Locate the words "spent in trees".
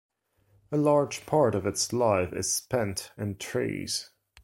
2.51-4.09